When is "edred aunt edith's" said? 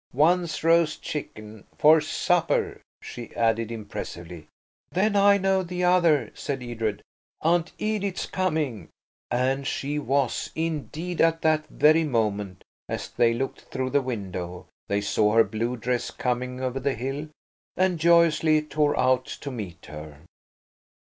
6.63-8.25